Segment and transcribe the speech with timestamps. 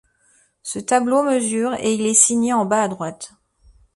[0.63, 3.33] Ce tableau mesure et il est signé en bas à droite.